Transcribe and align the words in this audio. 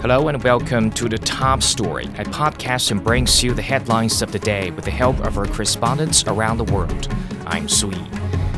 Hello 0.00 0.28
and 0.28 0.42
welcome 0.42 0.90
to 0.92 1.10
the 1.10 1.18
top 1.18 1.62
story, 1.62 2.06
a 2.06 2.24
podcast 2.24 2.88
that 2.88 3.04
brings 3.04 3.42
you 3.42 3.52
the 3.52 3.60
headlines 3.60 4.22
of 4.22 4.32
the 4.32 4.38
day 4.38 4.70
with 4.70 4.86
the 4.86 4.90
help 4.90 5.20
of 5.20 5.36
our 5.36 5.44
correspondents 5.44 6.24
around 6.24 6.56
the 6.56 6.64
world. 6.72 7.06
I'm 7.44 7.68
Sui. 7.68 8.02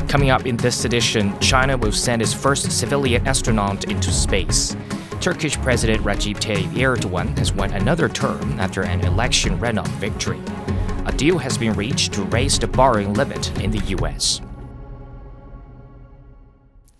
Coming 0.07 0.29
up 0.29 0.45
in 0.45 0.55
this 0.55 0.85
edition, 0.85 1.37
China 1.39 1.75
will 1.75 1.91
send 1.91 2.21
its 2.21 2.33
first 2.33 2.71
civilian 2.71 3.27
astronaut 3.27 3.91
into 3.91 4.09
space. 4.09 4.77
Turkish 5.19 5.57
President 5.57 6.01
Recep 6.01 6.37
Tayyip 6.37 6.71
Erdogan 6.75 7.37
has 7.37 7.51
won 7.51 7.73
another 7.73 8.07
term 8.07 8.57
after 8.57 8.83
an 8.83 9.01
election 9.01 9.59
runoff 9.59 9.89
victory. 9.99 10.39
A 11.07 11.11
deal 11.11 11.37
has 11.37 11.57
been 11.57 11.73
reached 11.73 12.13
to 12.13 12.23
raise 12.23 12.57
the 12.57 12.67
borrowing 12.67 13.15
limit 13.15 13.51
in 13.59 13.69
the 13.69 13.79
U.S. 13.97 14.39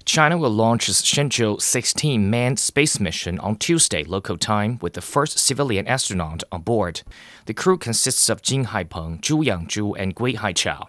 China 0.05 0.37
will 0.37 0.49
launch 0.49 0.89
its 0.89 1.01
Shenzhou 1.01 1.61
16 1.61 2.29
manned 2.29 2.59
space 2.59 2.99
mission 2.99 3.39
on 3.39 3.55
Tuesday 3.55 4.03
local 4.03 4.37
time 4.37 4.77
with 4.81 4.93
the 4.93 5.01
first 5.01 5.39
civilian 5.39 5.87
astronaut 5.87 6.43
on 6.51 6.61
board. 6.61 7.01
The 7.45 7.53
crew 7.53 7.77
consists 7.77 8.29
of 8.29 8.41
Jing 8.41 8.65
Haipeng, 8.65 9.21
Zhu 9.21 9.45
Yangzhu, 9.45 9.95
and 9.97 10.13
Gui 10.13 10.33
Haichao. 10.35 10.87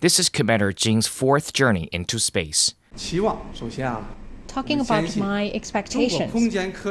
This 0.00 0.18
is 0.18 0.28
Commander 0.28 0.72
Jing's 0.72 1.06
fourth 1.06 1.52
journey 1.52 1.88
into 1.92 2.18
space. 2.18 2.74
Talking 4.48 4.80
about 4.80 5.16
my 5.16 5.50
expectations, 5.54 6.32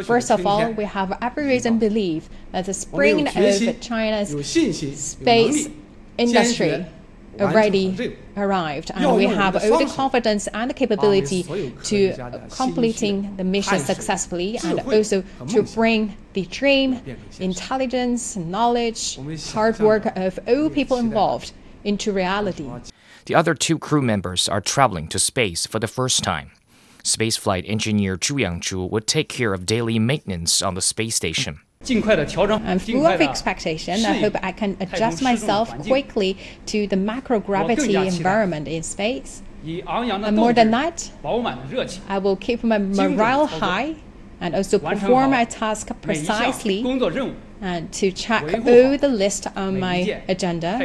first 0.05 0.31
of 0.31 0.45
all, 0.45 0.71
we 0.73 0.85
have 0.85 1.17
every 1.21 1.45
reason 1.45 1.79
to 1.79 1.89
believe 1.89 2.29
that 2.51 2.65
the 2.67 2.73
spring 2.73 3.27
of 3.27 3.81
China's 3.81 4.29
space 4.47 5.69
industry 6.17 6.85
already 7.39 8.17
arrived, 8.37 8.91
and 8.93 9.15
we 9.15 9.25
have 9.25 9.55
all 9.55 9.79
the 9.79 9.85
confidence 9.85 10.47
and 10.47 10.69
the 10.69 10.73
capability 10.73 11.43
to 11.83 12.13
completing 12.51 13.35
the 13.37 13.43
mission 13.43 13.79
successfully, 13.79 14.59
and 14.63 14.79
also 14.81 15.23
to 15.47 15.63
bring 15.63 16.15
the 16.33 16.45
dream, 16.45 17.01
intelligence, 17.39 18.35
knowledge, 18.35 19.19
hard 19.51 19.79
work 19.79 20.05
of 20.17 20.39
all 20.47 20.69
people 20.69 20.97
involved 20.97 21.51
into 21.83 22.11
reality. 22.11 22.69
The 23.25 23.35
other 23.35 23.55
two 23.55 23.79
crew 23.79 24.01
members 24.01 24.47
are 24.47 24.61
traveling 24.61 25.07
to 25.09 25.19
space 25.19 25.65
for 25.65 25.79
the 25.79 25.87
first 25.87 26.23
time. 26.23 26.51
Spaceflight 27.03 27.69
engineer 27.69 28.17
Zhu 28.17 28.41
Yangzhu 28.41 28.89
would 28.89 29.05
take 29.05 29.29
care 29.29 29.53
of 29.53 29.65
daily 29.65 29.99
maintenance 29.99 30.61
on 30.61 30.73
the 30.73 30.81
space 30.81 31.15
station. 31.15 31.59
I'm 32.65 32.79
full 32.79 33.05
of 33.05 33.21
expectation. 33.21 33.93
I 34.05 34.13
hope 34.13 34.35
I 34.43 34.51
can 34.51 34.77
adjust 34.79 35.21
myself 35.21 35.69
quickly 35.87 36.37
to 36.67 36.87
the 36.87 36.95
microgravity 36.95 37.93
environment 38.17 38.67
in 38.67 38.83
space. 38.83 39.41
And 39.63 40.35
more 40.35 40.53
than 40.53 40.71
that, 40.71 41.11
I 42.09 42.17
will 42.19 42.35
keep 42.35 42.63
my 42.63 42.77
morale 42.77 43.47
high 43.47 43.95
and 44.41 44.53
also 44.55 44.77
perform 44.79 45.31
my 45.31 45.45
task 45.45 45.89
precisely 46.01 46.83
and 47.61 47.91
to 47.93 48.11
check 48.11 48.43
all 48.43 48.97
the 48.97 49.07
list 49.07 49.47
on 49.55 49.79
my 49.79 50.21
agenda 50.27 50.77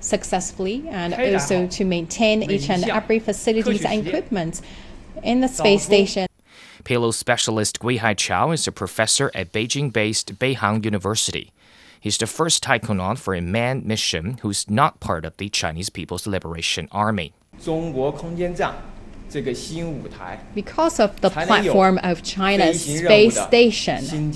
successfully 0.00 0.84
and 0.88 1.14
also 1.34 1.66
to 1.68 1.84
maintain 1.84 2.42
each 2.42 2.68
and 2.68 2.84
every 2.90 3.18
facilities 3.18 3.84
and 3.84 4.06
equipment 4.06 4.60
in 5.22 5.40
the 5.40 5.48
space 5.48 5.84
station. 5.84 6.26
Payload 6.84 7.14
specialist 7.14 7.80
Gui 7.80 7.98
Haichao 7.98 8.52
is 8.52 8.66
a 8.66 8.72
professor 8.72 9.30
at 9.34 9.52
Beijing-based 9.52 10.38
Beihang 10.38 10.84
University. 10.84 11.52
He's 12.00 12.18
the 12.18 12.26
first 12.26 12.64
taikonaut 12.64 13.18
for 13.18 13.34
a 13.34 13.40
manned 13.40 13.84
mission 13.84 14.38
who's 14.42 14.68
not 14.68 14.98
part 14.98 15.24
of 15.24 15.36
the 15.36 15.48
Chinese 15.48 15.88
People's 15.88 16.26
Liberation 16.26 16.88
Army. 16.90 17.32
Because 20.54 21.00
of 21.00 21.20
the 21.20 21.30
platform 21.30 22.00
of 22.02 22.22
China's 22.22 22.84
space 22.84 23.40
station, 23.40 24.32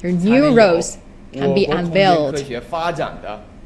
their 0.00 0.12
new 0.12 0.54
roles 0.54 0.98
can 1.32 1.54
be 1.54 1.64
unveiled 1.64 2.36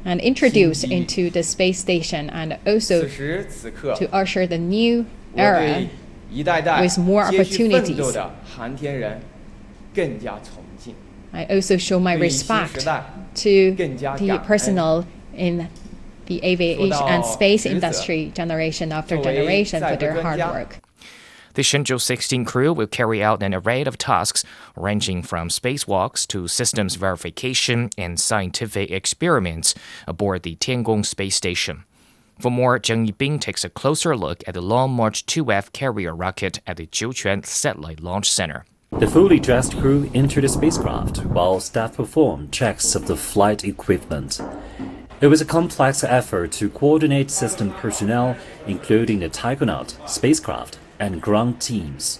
and 0.05 0.19
introduced 0.21 0.83
into 0.85 1.29
the 1.29 1.43
space 1.43 1.79
station 1.79 2.29
and 2.29 2.57
also 2.65 3.07
to 3.07 4.09
usher 4.11 4.47
the 4.47 4.57
new 4.57 5.05
era 5.35 5.89
with 6.33 6.97
more 6.97 7.23
opportunities. 7.23 8.17
I 11.33 11.45
also 11.45 11.77
show 11.77 11.99
my 11.99 12.13
respect 12.13 12.87
to 13.35 13.75
the 13.75 14.41
personnel 14.45 15.05
in 15.33 15.69
the 16.25 16.43
aviation 16.43 16.93
and 16.93 17.25
space 17.25 17.65
industry 17.65 18.31
generation 18.33 18.91
after 18.91 19.21
generation 19.21 19.81
for 19.83 19.95
their 19.95 20.21
hard 20.21 20.39
work. 20.39 20.79
The 21.55 21.61
Shenzhou 21.61 22.01
16 22.01 22.45
crew 22.45 22.73
will 22.73 22.87
carry 22.87 23.23
out 23.23 23.43
an 23.43 23.53
array 23.53 23.83
of 23.83 23.99
tasks 23.99 24.43
ranging 24.75 25.21
from 25.21 25.49
spacewalks 25.49 26.25
to 26.27 26.47
systems 26.47 26.95
verification 26.95 27.91
and 27.95 28.19
scientific 28.19 28.89
experiments 28.89 29.75
aboard 30.07 30.41
the 30.41 30.55
Tiangong 30.55 31.05
space 31.05 31.35
station. 31.35 31.83
For 32.39 32.51
more, 32.51 32.79
Zheng 32.79 33.07
Yibing 33.07 33.39
takes 33.39 33.63
a 33.63 33.69
closer 33.69 34.17
look 34.17 34.43
at 34.47 34.53
the 34.53 34.61
Long 34.61 34.91
March 34.91 35.25
2F 35.25 35.71
carrier 35.71 36.15
rocket 36.15 36.59
at 36.67 36.77
the 36.77 36.87
Jiuquan 36.87 37.45
Satellite 37.45 38.01
Launch 38.01 38.29
Center. 38.29 38.65
The 38.91 39.07
fully 39.07 39.39
dressed 39.39 39.77
crew 39.77 40.09
entered 40.13 40.43
the 40.43 40.49
spacecraft 40.49 41.25
while 41.25 41.59
staff 41.59 41.95
performed 41.95 42.51
checks 42.51 42.95
of 42.95 43.07
the 43.07 43.15
flight 43.15 43.63
equipment. 43.63 44.39
It 45.21 45.27
was 45.27 45.41
a 45.41 45.45
complex 45.45 46.03
effort 46.03 46.51
to 46.53 46.69
coordinate 46.69 47.31
system 47.31 47.71
personnel, 47.73 48.35
including 48.67 49.19
the 49.19 49.29
taikonaut, 49.29 49.95
spacecraft, 50.07 50.77
and 50.99 51.21
ground 51.21 51.61
teams. 51.61 52.19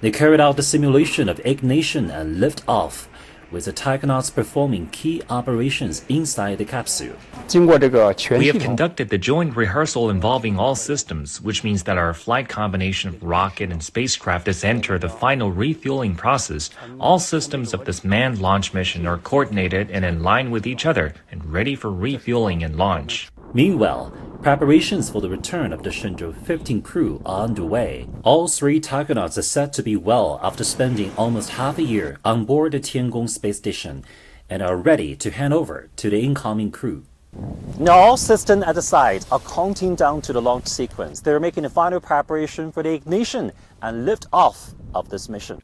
They 0.00 0.10
carried 0.10 0.40
out 0.40 0.56
the 0.56 0.62
simulation 0.62 1.28
of 1.28 1.40
ignition 1.44 2.10
and 2.10 2.38
liftoff 2.38 3.06
with 3.52 3.66
the 3.66 3.72
Taikonauts 3.72 4.34
performing 4.34 4.88
key 4.88 5.22
operations 5.28 6.04
inside 6.08 6.58
the 6.58 6.64
capsule. 6.64 7.14
We 7.52 8.46
have 8.46 8.58
conducted 8.58 9.10
the 9.10 9.18
joint 9.18 9.54
rehearsal 9.54 10.10
involving 10.10 10.58
all 10.58 10.74
systems, 10.74 11.40
which 11.40 11.62
means 11.62 11.82
that 11.84 11.98
our 11.98 12.14
flight 12.14 12.48
combination 12.48 13.10
of 13.10 13.22
rocket 13.22 13.70
and 13.70 13.82
spacecraft 13.82 14.46
has 14.46 14.64
entered 14.64 15.02
the 15.02 15.08
final 15.08 15.52
refueling 15.52 16.14
process. 16.14 16.70
All 16.98 17.18
systems 17.18 17.74
of 17.74 17.84
this 17.84 18.02
manned 18.02 18.40
launch 18.40 18.72
mission 18.72 19.06
are 19.06 19.18
coordinated 19.18 19.90
and 19.90 20.04
in 20.04 20.22
line 20.22 20.50
with 20.50 20.66
each 20.66 20.86
other 20.86 21.14
and 21.30 21.44
ready 21.52 21.74
for 21.74 21.92
refueling 21.92 22.64
and 22.64 22.76
launch. 22.76 23.30
Meanwhile, 23.54 24.12
preparations 24.42 25.08
for 25.08 25.20
the 25.20 25.28
return 25.28 25.72
of 25.72 25.84
the 25.84 25.90
Shenzhou 25.90 26.34
15 26.34 26.82
crew 26.82 27.22
are 27.24 27.44
underway. 27.44 28.08
All 28.24 28.48
three 28.48 28.80
Taikonauts 28.80 29.38
are 29.38 29.42
said 29.42 29.72
to 29.74 29.84
be 29.84 29.94
well 29.94 30.40
after 30.42 30.64
spending 30.64 31.12
almost 31.16 31.50
half 31.50 31.78
a 31.78 31.82
year 31.82 32.18
on 32.24 32.44
board 32.44 32.72
the 32.72 32.80
Tiangong 32.80 33.30
space 33.30 33.58
station 33.58 34.04
and 34.50 34.60
are 34.60 34.76
ready 34.76 35.14
to 35.14 35.30
hand 35.30 35.54
over 35.54 35.90
to 35.94 36.10
the 36.10 36.20
incoming 36.20 36.72
crew. 36.72 37.04
Now 37.78 37.92
all 37.92 38.16
systems 38.16 38.64
at 38.64 38.74
the 38.74 38.82
site 38.82 39.24
are 39.30 39.38
counting 39.40 39.94
down 39.94 40.20
to 40.22 40.32
the 40.32 40.42
launch 40.42 40.66
sequence. 40.66 41.20
They're 41.20 41.40
making 41.40 41.62
the 41.62 41.70
final 41.70 42.00
preparation 42.00 42.72
for 42.72 42.82
the 42.82 42.92
ignition 42.92 43.52
and 43.80 44.04
lift 44.04 44.26
off 44.32 44.74
of 44.92 45.08
this 45.08 45.28
mission. 45.28 45.62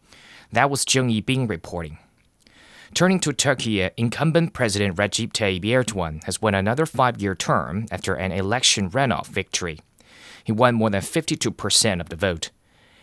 That 0.52 0.70
was 0.70 0.84
Zheng 0.84 1.12
Yibing 1.12 1.48
reporting. 1.48 1.98
Turning 2.98 3.20
to 3.20 3.32
Turkey, 3.32 3.84
uh, 3.84 3.90
incumbent 3.96 4.52
President 4.52 4.96
Recep 4.96 5.32
Tayyip 5.32 5.62
Erdogan 5.62 6.20
has 6.24 6.42
won 6.42 6.52
another 6.52 6.84
five 6.84 7.22
year 7.22 7.36
term 7.36 7.86
after 7.92 8.14
an 8.14 8.32
election 8.32 8.90
runoff 8.90 9.28
victory. 9.28 9.78
He 10.42 10.50
won 10.50 10.74
more 10.74 10.90
than 10.90 11.00
52% 11.00 12.00
of 12.00 12.08
the 12.08 12.16
vote. 12.16 12.50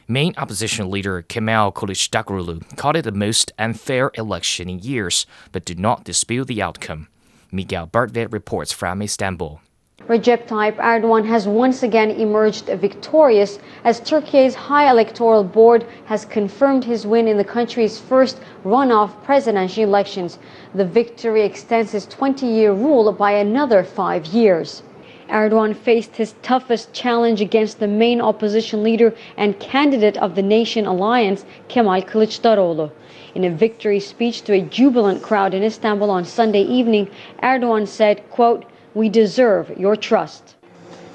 Main 0.06 0.34
opposition 0.36 0.92
leader 0.92 1.22
Kemal 1.22 1.72
Kılıçdaroğlu 1.72 2.76
called 2.76 2.98
it 2.98 3.04
the 3.04 3.14
most 3.14 3.54
unfair 3.58 4.12
election 4.16 4.70
in 4.70 4.80
years, 4.80 5.26
but 5.54 5.64
did 5.64 5.80
not 5.80 6.04
dispute 6.04 6.48
the 6.48 6.62
outcome. 6.62 7.08
Miguel 7.50 7.88
Bertvet 7.88 8.34
reports 8.34 8.74
from 8.74 9.02
Istanbul. 9.02 9.62
Recep 10.08 10.46
Tayyip 10.46 10.76
Erdogan 10.76 11.26
has 11.26 11.48
once 11.48 11.82
again 11.82 12.12
emerged 12.12 12.68
victorious 12.68 13.58
as 13.84 14.00
Turkey's 14.00 14.54
High 14.54 14.88
Electoral 14.92 15.44
Board 15.44 15.84
has 16.06 16.26
confirmed 16.26 16.84
his 16.84 17.08
win 17.08 17.28
in 17.28 17.38
the 17.38 17.44
country's 17.44 18.00
first 18.00 18.40
runoff 18.64 19.24
presidential 19.24 19.84
elections. 19.84 20.38
The 20.76 20.86
victory 20.86 21.42
extends 21.42 21.92
his 21.92 22.06
20-year 22.06 22.72
rule 22.72 23.12
by 23.14 23.32
another 23.32 23.84
five 23.84 24.28
years. 24.28 24.84
Erdogan 25.28 25.76
faced 25.76 26.18
his 26.18 26.36
toughest 26.44 26.94
challenge 26.94 27.42
against 27.42 27.80
the 27.80 27.88
main 27.88 28.22
opposition 28.22 28.84
leader 28.84 29.12
and 29.38 29.60
candidate 29.60 30.18
of 30.18 30.36
the 30.36 30.44
Nation 30.44 30.86
Alliance, 30.86 31.46
Kemal 31.68 32.04
Kılıçdaroğlu. 32.04 32.92
In 33.34 33.44
a 33.44 33.50
victory 33.50 34.00
speech 34.00 34.44
to 34.44 34.54
a 34.54 34.62
jubilant 34.62 35.24
crowd 35.24 35.56
in 35.56 35.64
Istanbul 35.64 36.12
on 36.12 36.26
Sunday 36.26 36.62
evening, 36.62 37.10
Erdogan 37.42 37.88
said, 37.88 38.22
quote, 38.30 38.66
we 38.96 39.10
deserve 39.10 39.78
your 39.78 39.96
trust. 39.96 40.56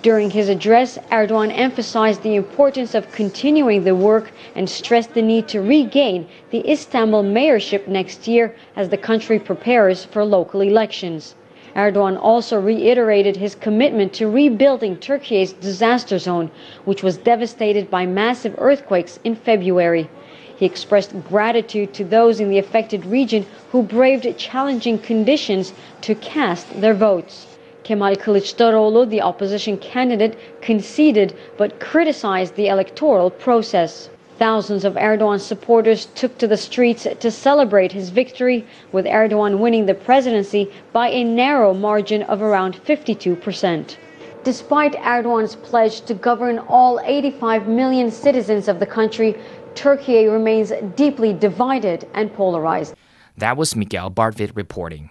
During 0.02 0.30
his 0.30 0.48
address, 0.48 0.98
Erdogan 1.10 1.50
emphasized 1.50 2.22
the 2.22 2.36
importance 2.36 2.94
of 2.94 3.10
continuing 3.10 3.84
the 3.84 3.94
work 3.94 4.32
and 4.54 4.68
stressed 4.68 5.14
the 5.14 5.22
need 5.22 5.48
to 5.48 5.60
regain 5.60 6.28
the 6.50 6.70
Istanbul 6.70 7.22
mayorship 7.22 7.88
next 7.88 8.28
year 8.28 8.54
as 8.76 8.88
the 8.88 8.96
country 8.96 9.38
prepares 9.38 10.04
for 10.04 10.24
local 10.24 10.60
elections. 10.60 11.34
Erdogan 11.76 12.18
also 12.20 12.60
reiterated 12.60 13.36
his 13.36 13.54
commitment 13.54 14.12
to 14.14 14.28
rebuilding 14.28 14.96
Turkey's 14.96 15.52
disaster 15.52 16.18
zone, 16.18 16.50
which 16.84 17.02
was 17.02 17.16
devastated 17.16 17.90
by 17.90 18.06
massive 18.06 18.54
earthquakes 18.58 19.18
in 19.24 19.36
February. 19.36 20.08
He 20.56 20.66
expressed 20.66 21.14
gratitude 21.24 21.94
to 21.94 22.04
those 22.04 22.40
in 22.40 22.50
the 22.50 22.58
affected 22.58 23.06
region 23.06 23.46
who 23.70 23.82
braved 23.82 24.26
challenging 24.36 24.98
conditions 24.98 25.72
to 26.02 26.14
cast 26.14 26.80
their 26.80 26.94
votes. 26.94 27.49
Kemal 27.84 28.14
Kılıçdaroğlu, 28.16 29.10
the 29.10 29.22
opposition 29.22 29.78
candidate, 29.78 30.36
conceded 30.60 31.34
but 31.58 31.80
criticized 31.80 32.54
the 32.54 32.68
electoral 32.68 33.30
process. 33.30 34.08
Thousands 34.38 34.84
of 34.84 34.94
Erdogan 34.94 35.38
supporters 35.38 36.06
took 36.14 36.38
to 36.38 36.46
the 36.46 36.56
streets 36.56 37.06
to 37.20 37.30
celebrate 37.30 37.92
his 37.92 38.08
victory, 38.08 38.64
with 38.90 39.04
Erdogan 39.04 39.58
winning 39.58 39.86
the 39.86 39.94
presidency 39.94 40.70
by 40.92 41.08
a 41.08 41.24
narrow 41.24 41.74
margin 41.74 42.22
of 42.22 42.40
around 42.40 42.82
52%. 42.84 43.96
Despite 44.42 44.94
Erdogan's 44.94 45.56
pledge 45.56 46.00
to 46.02 46.14
govern 46.14 46.58
all 46.68 47.00
85 47.04 47.68
million 47.68 48.10
citizens 48.10 48.68
of 48.68 48.80
the 48.80 48.86
country, 48.86 49.36
Turkey 49.74 50.26
remains 50.26 50.72
deeply 50.96 51.34
divided 51.34 52.08
and 52.14 52.32
polarized. 52.32 52.94
That 53.36 53.58
was 53.58 53.76
Miguel 53.76 54.10
Bartvit 54.10 54.52
reporting. 54.54 55.10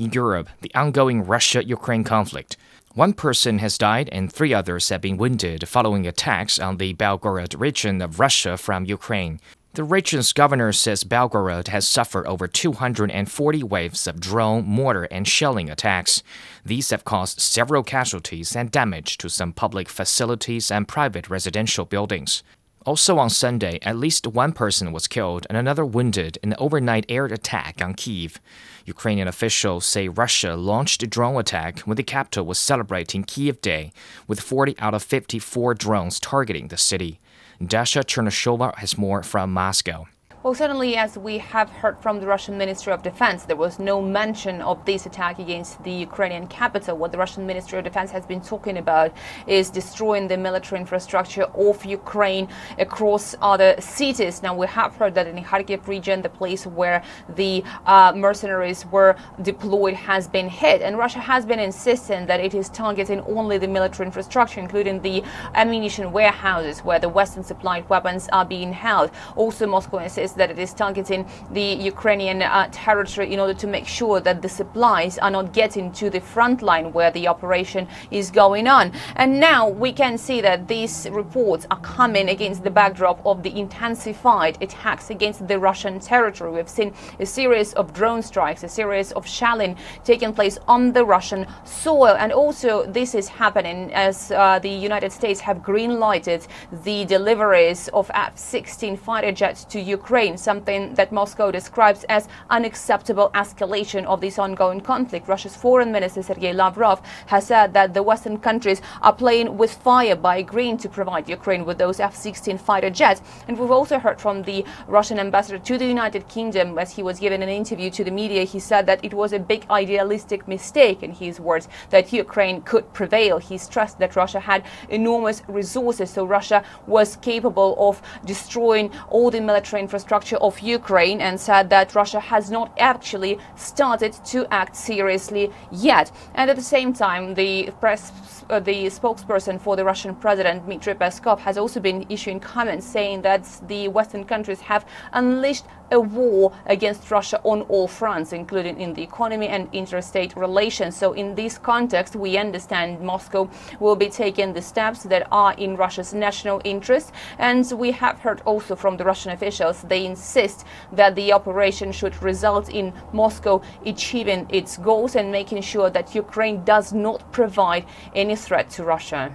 In 0.00 0.12
Europe, 0.12 0.48
the 0.62 0.74
ongoing 0.74 1.26
Russia 1.26 1.62
Ukraine 1.62 2.04
conflict. 2.04 2.56
One 2.94 3.12
person 3.12 3.58
has 3.58 3.76
died 3.76 4.08
and 4.10 4.32
three 4.32 4.54
others 4.54 4.88
have 4.88 5.02
been 5.02 5.18
wounded 5.18 5.68
following 5.68 6.06
attacks 6.06 6.58
on 6.58 6.78
the 6.78 6.94
Belgorod 6.94 7.60
region 7.60 8.00
of 8.00 8.18
Russia 8.18 8.56
from 8.56 8.86
Ukraine. 8.86 9.40
The 9.74 9.84
region's 9.84 10.32
governor 10.32 10.72
says 10.72 11.04
Belgorod 11.04 11.68
has 11.68 11.86
suffered 11.86 12.26
over 12.26 12.48
240 12.48 13.62
waves 13.62 14.06
of 14.06 14.20
drone, 14.20 14.64
mortar, 14.64 15.04
and 15.10 15.28
shelling 15.28 15.68
attacks. 15.68 16.22
These 16.64 16.88
have 16.88 17.04
caused 17.04 17.38
several 17.38 17.82
casualties 17.82 18.56
and 18.56 18.70
damage 18.70 19.18
to 19.18 19.28
some 19.28 19.52
public 19.52 19.90
facilities 19.90 20.70
and 20.70 20.88
private 20.88 21.28
residential 21.28 21.84
buildings. 21.84 22.42
Also 22.86 23.18
on 23.18 23.28
Sunday, 23.28 23.78
at 23.82 23.96
least 23.98 24.26
one 24.26 24.52
person 24.52 24.90
was 24.90 25.06
killed 25.06 25.46
and 25.50 25.58
another 25.58 25.84
wounded 25.84 26.38
in 26.42 26.52
an 26.52 26.56
overnight 26.58 27.04
air 27.10 27.26
attack 27.26 27.82
on 27.82 27.92
Kiev. 27.92 28.40
Ukrainian 28.86 29.28
officials 29.28 29.84
say 29.84 30.08
Russia 30.08 30.54
launched 30.54 31.02
a 31.02 31.06
drone 31.06 31.38
attack 31.38 31.80
when 31.80 31.96
the 31.96 32.02
capital 32.02 32.46
was 32.46 32.58
celebrating 32.58 33.22
Kiev 33.22 33.60
Day, 33.60 33.92
with 34.26 34.40
40 34.40 34.76
out 34.78 34.94
of 34.94 35.02
54 35.02 35.74
drones 35.74 36.18
targeting 36.18 36.68
the 36.68 36.78
city. 36.78 37.20
Dasha 37.64 38.00
Chernyshova 38.00 38.74
has 38.76 38.96
more 38.96 39.22
from 39.22 39.52
Moscow. 39.52 40.06
Well, 40.42 40.54
certainly, 40.54 40.96
as 40.96 41.18
we 41.18 41.36
have 41.36 41.68
heard 41.68 41.98
from 41.98 42.18
the 42.18 42.26
Russian 42.26 42.56
Ministry 42.56 42.94
of 42.94 43.02
Defense, 43.02 43.42
there 43.42 43.56
was 43.56 43.78
no 43.78 44.00
mention 44.00 44.62
of 44.62 44.82
this 44.86 45.04
attack 45.04 45.38
against 45.38 45.84
the 45.84 45.90
Ukrainian 45.90 46.46
capital. 46.46 46.96
What 46.96 47.12
the 47.12 47.18
Russian 47.18 47.46
Ministry 47.46 47.76
of 47.76 47.84
Defense 47.84 48.10
has 48.12 48.24
been 48.24 48.40
talking 48.40 48.78
about 48.78 49.12
is 49.46 49.68
destroying 49.68 50.28
the 50.28 50.38
military 50.38 50.80
infrastructure 50.80 51.42
of 51.42 51.84
Ukraine 51.84 52.48
across 52.78 53.34
other 53.42 53.74
cities. 53.80 54.42
Now, 54.42 54.54
we 54.54 54.66
have 54.68 54.96
heard 54.96 55.14
that 55.16 55.26
in 55.26 55.36
the 55.36 55.42
Kharkiv 55.42 55.86
region, 55.86 56.22
the 56.22 56.30
place 56.30 56.66
where 56.66 57.04
the 57.36 57.62
uh, 57.84 58.14
mercenaries 58.16 58.86
were 58.86 59.16
deployed 59.42 59.92
has 59.92 60.26
been 60.26 60.48
hit. 60.48 60.80
And 60.80 60.96
Russia 60.96 61.18
has 61.18 61.44
been 61.44 61.60
insisting 61.60 62.24
that 62.28 62.40
it 62.40 62.54
is 62.54 62.70
targeting 62.70 63.20
only 63.26 63.58
the 63.58 63.68
military 63.68 64.06
infrastructure, 64.06 64.58
including 64.58 65.02
the 65.02 65.22
ammunition 65.54 66.12
warehouses 66.12 66.80
where 66.80 66.98
the 66.98 67.10
Western 67.10 67.44
supplied 67.44 67.86
weapons 67.90 68.26
are 68.32 68.46
being 68.46 68.72
held. 68.72 69.10
Also, 69.36 69.66
Moscow 69.66 69.98
insists 69.98 70.29
that 70.34 70.50
it 70.50 70.58
is 70.58 70.72
targeting 70.74 71.26
the 71.50 71.62
Ukrainian 71.92 72.42
uh, 72.42 72.68
territory 72.72 73.32
in 73.32 73.40
order 73.40 73.54
to 73.54 73.66
make 73.66 73.86
sure 73.86 74.20
that 74.20 74.42
the 74.42 74.48
supplies 74.48 75.18
are 75.18 75.30
not 75.30 75.52
getting 75.52 75.92
to 75.92 76.10
the 76.10 76.20
front 76.20 76.62
line 76.62 76.92
where 76.92 77.10
the 77.10 77.28
operation 77.28 77.88
is 78.10 78.30
going 78.30 78.66
on. 78.66 78.92
And 79.16 79.40
now 79.40 79.68
we 79.68 79.92
can 79.92 80.18
see 80.18 80.40
that 80.40 80.68
these 80.68 81.08
reports 81.10 81.66
are 81.70 81.80
coming 81.80 82.28
against 82.28 82.64
the 82.64 82.70
backdrop 82.70 83.24
of 83.24 83.42
the 83.42 83.52
intensified 83.58 84.62
attacks 84.62 85.10
against 85.10 85.46
the 85.48 85.58
Russian 85.58 86.00
territory. 86.00 86.52
We've 86.52 86.68
seen 86.68 86.94
a 87.18 87.26
series 87.26 87.72
of 87.74 87.92
drone 87.92 88.22
strikes, 88.22 88.62
a 88.62 88.68
series 88.68 89.12
of 89.12 89.26
shelling 89.26 89.76
taking 90.04 90.32
place 90.32 90.58
on 90.68 90.92
the 90.92 91.04
Russian 91.04 91.46
soil. 91.64 92.16
And 92.18 92.32
also, 92.32 92.86
this 92.86 93.14
is 93.14 93.28
happening 93.28 93.92
as 93.94 94.30
uh, 94.30 94.58
the 94.58 94.70
United 94.70 95.12
States 95.12 95.40
have 95.40 95.62
green 95.62 95.98
lighted 95.98 96.46
the 96.84 97.04
deliveries 97.04 97.88
of 97.88 98.10
F 98.14 98.36
16 98.38 98.96
fighter 98.96 99.32
jets 99.32 99.64
to 99.64 99.80
Ukraine 99.80 100.19
Ukraine, 100.20 100.36
something 100.36 100.92
that 100.96 101.12
Moscow 101.12 101.50
describes 101.50 102.04
as 102.10 102.28
unacceptable 102.50 103.30
escalation 103.34 104.04
of 104.04 104.20
this 104.20 104.38
ongoing 104.38 104.82
conflict. 104.82 105.26
Russia's 105.28 105.56
foreign 105.56 105.90
minister 105.92 106.22
Sergei 106.22 106.52
Lavrov 106.52 107.00
has 107.28 107.46
said 107.46 107.72
that 107.72 107.94
the 107.94 108.02
Western 108.02 108.36
countries 108.36 108.82
are 109.00 109.14
playing 109.14 109.56
with 109.56 109.72
fire 109.72 110.14
by 110.14 110.36
agreeing 110.36 110.76
to 110.76 110.90
provide 110.90 111.26
Ukraine 111.26 111.64
with 111.64 111.78
those 111.78 112.00
F-16 112.00 112.60
fighter 112.60 112.90
jets. 112.90 113.22
And 113.48 113.58
we've 113.58 113.70
also 113.70 113.98
heard 113.98 114.20
from 114.20 114.42
the 114.42 114.62
Russian 114.86 115.18
ambassador 115.18 115.58
to 115.58 115.78
the 115.78 115.86
United 115.86 116.28
Kingdom 116.28 116.78
as 116.78 116.90
he 116.92 117.02
was 117.02 117.18
given 117.18 117.42
an 117.42 117.48
interview 117.48 117.88
to 117.92 118.04
the 118.04 118.10
media. 118.10 118.44
He 118.44 118.60
said 118.60 118.84
that 118.88 119.02
it 119.02 119.14
was 119.14 119.32
a 119.32 119.38
big 119.38 119.64
idealistic 119.70 120.46
mistake, 120.46 121.02
in 121.02 121.12
his 121.12 121.40
words, 121.40 121.66
that 121.88 122.12
Ukraine 122.12 122.60
could 122.60 122.92
prevail. 122.92 123.38
He 123.38 123.56
stressed 123.56 123.98
that 124.00 124.16
Russia 124.16 124.40
had 124.40 124.64
enormous 124.90 125.40
resources, 125.48 126.10
so 126.10 126.26
Russia 126.26 126.62
was 126.86 127.16
capable 127.16 127.74
of 127.88 128.02
destroying 128.26 128.90
all 129.08 129.30
the 129.30 129.40
military 129.40 129.80
infrastructure 129.80 130.09
infrastructure 130.10 130.42
of 130.44 130.58
Ukraine 130.58 131.20
and 131.20 131.38
said 131.38 131.70
that 131.70 131.94
Russia 131.94 132.18
has 132.18 132.50
not 132.50 132.68
actually 132.78 133.38
started 133.54 134.12
to 134.24 134.44
act 134.50 134.74
seriously 134.74 135.52
yet. 135.70 136.10
And 136.34 136.50
at 136.50 136.56
the 136.56 136.68
same 136.76 136.92
time, 136.92 137.34
the 137.34 137.70
press, 137.80 138.10
uh, 138.50 138.58
the 138.58 138.86
spokesperson 138.86 139.60
for 139.60 139.76
the 139.76 139.84
Russian 139.84 140.16
president, 140.16 140.64
Dmitry 140.64 140.94
Peskov, 140.94 141.38
has 141.38 141.56
also 141.56 141.78
been 141.78 142.06
issuing 142.08 142.40
comments 142.40 142.86
saying 142.86 143.22
that 143.22 143.44
the 143.68 143.86
Western 143.86 144.24
countries 144.24 144.60
have 144.60 144.84
unleashed 145.12 145.66
a 145.90 146.00
war 146.00 146.52
against 146.66 147.10
Russia 147.10 147.40
on 147.44 147.62
all 147.62 147.88
fronts, 147.88 148.32
including 148.32 148.80
in 148.80 148.94
the 148.94 149.02
economy 149.02 149.48
and 149.48 149.68
interstate 149.72 150.36
relations. 150.36 150.96
So, 150.96 151.12
in 151.12 151.34
this 151.34 151.58
context, 151.58 152.16
we 152.16 152.36
understand 152.38 153.00
Moscow 153.00 153.48
will 153.80 153.96
be 153.96 154.08
taking 154.08 154.52
the 154.52 154.62
steps 154.62 155.02
that 155.04 155.26
are 155.30 155.54
in 155.54 155.76
Russia's 155.76 156.14
national 156.14 156.60
interest. 156.64 157.12
And 157.38 157.70
we 157.72 157.90
have 157.92 158.18
heard 158.18 158.40
also 158.44 158.76
from 158.76 158.96
the 158.96 159.04
Russian 159.04 159.32
officials 159.32 159.82
they 159.82 160.06
insist 160.06 160.64
that 160.92 161.14
the 161.14 161.32
operation 161.32 161.92
should 161.92 162.20
result 162.22 162.68
in 162.68 162.92
Moscow 163.12 163.62
achieving 163.84 164.46
its 164.50 164.76
goals 164.76 165.16
and 165.16 165.30
making 165.32 165.62
sure 165.62 165.90
that 165.90 166.14
Ukraine 166.14 166.64
does 166.64 166.92
not 166.92 167.32
provide 167.32 167.86
any 168.14 168.36
threat 168.36 168.70
to 168.70 168.84
Russia. 168.84 169.34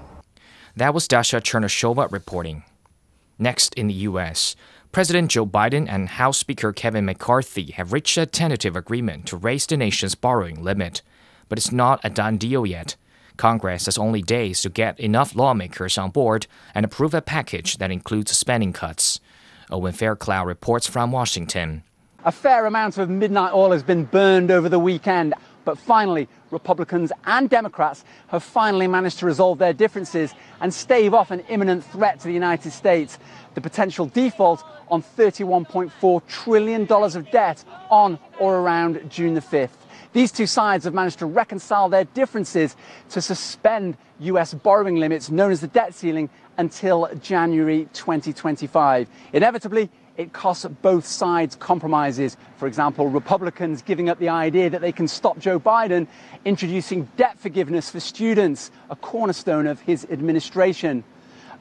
That 0.76 0.94
was 0.94 1.08
Dasha 1.08 1.40
Chernyshova 1.40 2.12
reporting. 2.12 2.64
Next 3.38 3.74
in 3.76 3.88
the 3.88 3.94
U.S., 4.10 4.56
President 4.96 5.30
Joe 5.30 5.46
Biden 5.46 5.88
and 5.90 6.08
House 6.08 6.38
Speaker 6.38 6.72
Kevin 6.72 7.04
McCarthy 7.04 7.72
have 7.72 7.92
reached 7.92 8.18
a 8.18 8.26
tentative 8.26 8.78
agreement 8.78 9.26
to 9.26 9.36
raise 9.36 9.66
the 9.66 9.76
nation's 9.76 10.16
borrowing 10.16 10.64
limit. 10.64 11.02
But 11.50 11.58
it's 11.58 11.74
not 11.74 12.00
a 12.06 12.10
done 12.10 12.38
deal 12.38 12.66
yet. 12.66 12.96
Congress 13.36 13.88
has 13.88 13.98
only 13.98 14.22
days 14.22 14.62
to 14.62 14.70
get 14.70 14.98
enough 14.98 15.36
lawmakers 15.36 15.98
on 15.98 16.12
board 16.12 16.48
and 16.74 16.86
approve 16.86 17.14
a 17.14 17.22
package 17.22 17.76
that 17.80 17.92
includes 17.92 18.38
spending 18.38 18.72
cuts. 18.72 19.20
Owen 19.70 19.92
Fairclough 19.92 20.46
reports 20.46 20.88
from 20.88 21.12
Washington. 21.12 21.84
A 22.24 22.32
fair 22.32 22.66
amount 22.66 22.98
of 22.98 23.10
midnight 23.10 23.52
oil 23.52 23.72
has 23.72 23.84
been 23.84 24.06
burned 24.06 24.50
over 24.50 24.70
the 24.70 24.80
weekend, 24.80 25.34
but 25.66 25.78
finally, 25.78 26.30
Republicans 26.52 27.12
and 27.26 27.50
Democrats 27.50 28.06
have 28.28 28.44
finally 28.44 28.88
managed 28.88 29.20
to 29.20 29.26
resolve 29.26 29.58
their 29.58 29.74
differences 29.74 30.34
and 30.62 30.74
stave 30.74 31.14
off 31.14 31.32
an 31.32 31.42
imminent 31.50 31.84
threat 31.84 32.20
to 32.20 32.28
the 32.28 32.34
United 32.34 32.72
States 32.72 33.20
the 33.56 33.62
potential 33.62 34.06
default 34.06 34.64
on 34.90 35.02
$31.4 35.02 36.28
trillion 36.28 36.90
of 36.90 37.32
debt 37.32 37.64
on 37.90 38.20
or 38.40 38.58
around 38.60 39.10
June 39.10 39.34
the 39.34 39.42
5th. 39.42 39.70
These 40.14 40.32
two 40.32 40.46
sides 40.46 40.86
have 40.86 40.94
managed 40.94 41.20
to 41.20 41.26
reconcile 41.26 41.90
their 41.90 42.06
differences 42.06 42.76
to 43.10 43.22
suspend 43.22 43.98
US 44.20 44.54
borrowing 44.54 44.96
limits 44.96 45.30
known 45.30 45.52
as 45.52 45.62
the 45.62 45.68
debt 45.68 45.94
ceiling 45.94 46.30
until 46.58 47.10
January 47.22 47.90
2025. 47.94 49.10
Inevitably, 49.34 49.90
it 50.18 50.34
costs 50.34 50.66
both 50.82 51.06
sides 51.06 51.56
compromises. 51.56 52.38
For 52.58 52.68
example, 52.68 53.08
Republicans 53.08 53.82
giving 53.82 54.10
up 54.10 54.20
the 54.20 54.30
idea 54.30 54.70
that 54.70 54.82
they 54.82 54.92
can 54.92 55.08
stop 55.08 55.40
Joe 55.40 55.60
Biden 55.60 56.08
introducing 56.46 57.10
debt 57.18 57.38
forgiveness 57.38 57.90
for 57.90 58.00
students, 58.00 58.72
a 58.90 58.96
cornerstone 58.96 59.68
of 59.68 59.82
his 59.82 60.06
administration. 60.10 61.04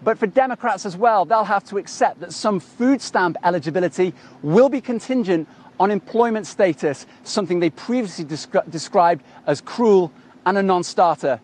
But 0.03 0.19
for 0.19 0.27
Democrats 0.27 0.87
as 0.87 0.97
well, 0.97 1.25
they'll 1.25 1.45
have 1.45 1.65
to 1.65 1.79
accept 1.79 2.21
that 2.21 2.33
some 2.33 2.61
food 2.61 3.01
stamp 3.01 3.37
eligibility 3.43 4.13
will 4.43 4.69
be 4.69 4.81
contingent 4.81 5.49
on 5.81 5.91
employment 5.91 6.47
status, 6.47 7.07
something 7.25 7.59
they 7.59 7.71
previously 7.71 8.25
descri- 8.25 8.69
described 8.71 9.25
as 9.47 9.61
cruel 9.61 10.13
and 10.47 10.59
a 10.59 10.63
non 10.63 10.85
starter. 10.85 11.41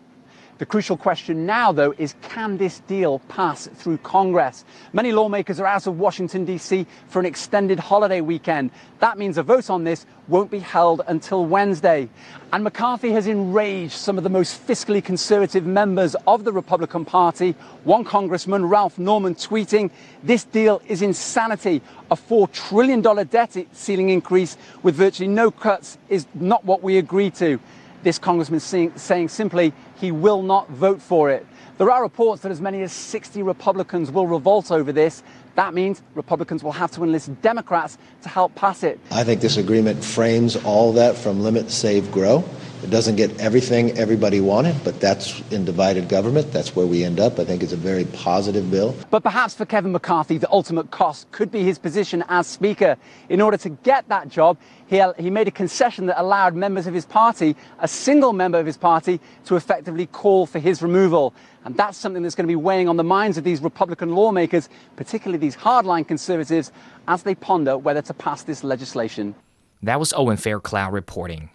The 0.61 0.67
crucial 0.67 0.95
question 0.95 1.47
now, 1.47 1.71
though, 1.71 1.95
is 1.97 2.13
can 2.21 2.55
this 2.55 2.81
deal 2.81 3.17
pass 3.29 3.65
through 3.65 3.97
Congress? 3.97 4.63
Many 4.93 5.11
lawmakers 5.11 5.59
are 5.59 5.65
out 5.65 5.87
of 5.87 5.97
Washington, 5.97 6.45
D.C. 6.45 6.85
for 7.07 7.19
an 7.19 7.25
extended 7.25 7.79
holiday 7.79 8.21
weekend. 8.21 8.69
That 8.99 9.17
means 9.17 9.39
a 9.39 9.41
vote 9.41 9.71
on 9.71 9.85
this 9.85 10.05
won't 10.27 10.51
be 10.51 10.59
held 10.59 11.01
until 11.07 11.47
Wednesday. 11.47 12.07
And 12.53 12.63
McCarthy 12.63 13.11
has 13.11 13.25
enraged 13.25 13.93
some 13.93 14.19
of 14.19 14.23
the 14.23 14.29
most 14.29 14.67
fiscally 14.67 15.03
conservative 15.03 15.65
members 15.65 16.15
of 16.27 16.43
the 16.43 16.51
Republican 16.51 17.05
Party. 17.05 17.55
One 17.83 18.03
Congressman, 18.03 18.63
Ralph 18.63 18.99
Norman, 18.99 19.33
tweeting, 19.33 19.89
This 20.21 20.43
deal 20.43 20.79
is 20.87 21.01
insanity. 21.01 21.81
A 22.11 22.15
$4 22.15 22.51
trillion 22.51 23.01
debt 23.01 23.57
ceiling 23.71 24.11
increase 24.11 24.57
with 24.83 24.93
virtually 24.93 25.27
no 25.27 25.49
cuts 25.49 25.97
is 26.07 26.27
not 26.35 26.63
what 26.65 26.83
we 26.83 26.99
agreed 26.99 27.33
to 27.37 27.59
this 28.03 28.19
congressman 28.19 28.59
saying, 28.59 28.93
saying 28.95 29.29
simply 29.29 29.73
he 29.95 30.11
will 30.11 30.41
not 30.41 30.69
vote 30.69 31.01
for 31.01 31.29
it. 31.29 31.45
There 31.77 31.89
are 31.89 32.03
reports 32.03 32.41
that 32.43 32.51
as 32.51 32.61
many 32.61 32.81
as 32.83 32.91
60 32.91 33.41
Republicans 33.43 34.11
will 34.11 34.27
revolt 34.27 34.71
over 34.71 34.91
this. 34.91 35.23
That 35.55 35.73
means 35.73 36.01
Republicans 36.15 36.63
will 36.63 36.71
have 36.71 36.91
to 36.91 37.03
enlist 37.03 37.41
Democrats 37.41 37.97
to 38.23 38.29
help 38.29 38.55
pass 38.55 38.83
it. 38.83 38.99
I 39.11 39.23
think 39.23 39.41
this 39.41 39.57
agreement 39.57 40.03
frames 40.03 40.55
all 40.55 40.93
that 40.93 41.17
from 41.17 41.41
limit, 41.41 41.71
save, 41.71 42.11
grow. 42.11 42.43
It 42.83 42.89
doesn't 42.89 43.15
get 43.15 43.39
everything 43.39 43.91
everybody 43.91 44.41
wanted, 44.41 44.75
but 44.83 44.99
that's 44.99 45.39
in 45.51 45.65
divided 45.65 46.09
government. 46.09 46.51
That's 46.51 46.75
where 46.75 46.87
we 46.87 47.03
end 47.03 47.19
up. 47.19 47.37
I 47.37 47.45
think 47.45 47.61
it's 47.61 47.73
a 47.73 47.77
very 47.77 48.05
positive 48.05 48.71
bill. 48.71 48.95
But 49.11 49.21
perhaps 49.21 49.53
for 49.53 49.65
Kevin 49.65 49.91
McCarthy, 49.91 50.39
the 50.39 50.49
ultimate 50.51 50.89
cost 50.89 51.29
could 51.31 51.51
be 51.51 51.63
his 51.63 51.77
position 51.77 52.23
as 52.27 52.47
Speaker. 52.47 52.97
In 53.29 53.39
order 53.39 53.57
to 53.57 53.69
get 53.69 54.09
that 54.09 54.29
job, 54.29 54.57
he, 54.87 54.99
he 55.19 55.29
made 55.29 55.47
a 55.47 55.51
concession 55.51 56.07
that 56.07 56.19
allowed 56.19 56.55
members 56.55 56.87
of 56.87 56.95
his 56.95 57.05
party, 57.05 57.55
a 57.79 57.87
single 57.87 58.33
member 58.33 58.57
of 58.57 58.65
his 58.65 58.77
party, 58.77 59.19
to 59.45 59.57
effectively 59.57 60.07
call 60.07 60.47
for 60.47 60.57
his 60.57 60.81
removal. 60.81 61.35
And 61.63 61.77
that's 61.77 61.97
something 61.97 62.23
that's 62.23 62.35
going 62.35 62.47
to 62.47 62.51
be 62.51 62.55
weighing 62.55 62.89
on 62.89 62.97
the 62.97 63.03
minds 63.03 63.37
of 63.37 63.43
these 63.43 63.61
Republican 63.61 64.15
lawmakers, 64.15 64.69
particularly 64.95 65.37
these 65.37 65.55
hardline 65.55 66.07
conservatives, 66.07 66.71
as 67.07 67.23
they 67.23 67.35
ponder 67.35 67.77
whether 67.77 68.01
to 68.01 68.13
pass 68.13 68.43
this 68.43 68.63
legislation. 68.63 69.35
That 69.83 69.99
was 69.99 70.13
Owen 70.13 70.37
Fairclough 70.37 70.89
reporting. 70.89 71.49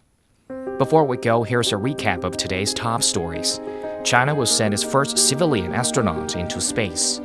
Before 0.79 1.05
we 1.05 1.17
go, 1.17 1.43
here's 1.43 1.73
a 1.73 1.77
recap 1.77 2.23
of 2.23 2.37
today's 2.37 2.75
top 2.75 3.03
stories. 3.03 3.61
China 4.05 4.35
will 4.35 4.47
send 4.47 4.75
its 4.75 4.85
first 4.85 5.19
civilian 5.19 5.75
astronaut 5.75 6.37
into 6.37 6.61
space. 6.61 7.21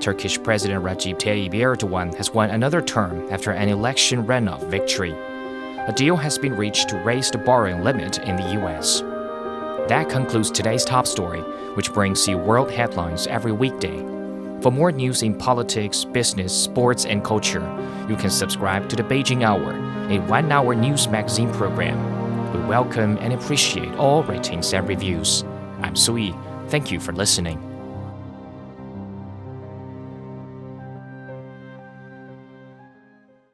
Turkish 0.00 0.42
President 0.42 0.82
Recep 0.82 1.18
Tayyip 1.18 1.54
Erdogan 1.54 2.14
has 2.16 2.30
won 2.30 2.50
another 2.50 2.82
term 2.82 3.28
after 3.30 3.52
an 3.52 3.68
election 3.68 4.26
runoff 4.26 4.62
victory. 4.68 5.14
A 5.86 5.92
deal 5.94 6.16
has 6.16 6.38
been 6.38 6.56
reached 6.56 6.88
to 6.88 6.98
raise 6.98 7.30
the 7.30 7.38
borrowing 7.38 7.84
limit 7.84 8.18
in 8.18 8.36
the 8.36 8.60
US. 8.62 9.02
That 9.88 10.08
concludes 10.08 10.50
today's 10.50 10.84
top 10.84 11.06
story, 11.06 11.40
which 11.74 11.92
brings 11.92 12.26
you 12.26 12.38
world 12.38 12.70
headlines 12.70 13.26
every 13.26 13.52
weekday. 13.52 13.98
For 14.60 14.72
more 14.72 14.92
news 14.92 15.22
in 15.22 15.36
politics, 15.36 16.04
business, 16.04 16.58
sports, 16.58 17.04
and 17.04 17.22
culture, 17.22 17.64
you 18.08 18.16
can 18.16 18.30
subscribe 18.30 18.88
to 18.88 18.96
the 18.96 19.02
Beijing 19.02 19.42
Hour, 19.42 19.72
a 20.10 20.20
one 20.28 20.50
hour 20.50 20.74
news 20.74 21.08
magazine 21.08 21.52
program 21.52 22.14
we 22.54 22.60
welcome 22.60 23.18
and 23.18 23.32
appreciate 23.32 23.92
all 23.94 24.22
ratings 24.22 24.72
and 24.72 24.88
reviews. 24.88 25.42
I'm 25.82 25.96
Sui. 25.96 26.32
Thank 26.68 26.92
you 26.92 27.00
for 27.00 27.12
listening. 27.12 27.73